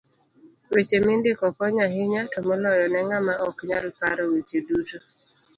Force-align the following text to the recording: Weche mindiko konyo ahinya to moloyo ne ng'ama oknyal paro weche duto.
Weche 0.73 0.97
mindiko 1.07 1.45
konyo 1.57 1.81
ahinya 1.87 2.21
to 2.31 2.39
moloyo 2.47 2.85
ne 2.89 3.01
ng'ama 3.07 3.33
oknyal 3.47 3.85
paro 3.99 4.23
weche 4.31 4.57
duto. 4.67 4.97